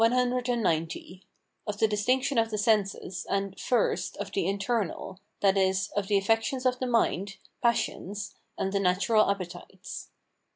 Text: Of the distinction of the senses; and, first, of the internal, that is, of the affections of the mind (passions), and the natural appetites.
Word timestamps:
Of 0.01 0.07
the 1.77 1.87
distinction 1.87 2.39
of 2.39 2.49
the 2.49 2.57
senses; 2.57 3.23
and, 3.29 3.59
first, 3.59 4.17
of 4.17 4.31
the 4.31 4.47
internal, 4.47 5.19
that 5.41 5.57
is, 5.59 5.91
of 5.95 6.07
the 6.07 6.17
affections 6.17 6.65
of 6.65 6.79
the 6.79 6.87
mind 6.87 7.37
(passions), 7.61 8.33
and 8.57 8.73
the 8.73 8.79
natural 8.79 9.29
appetites. 9.29 10.09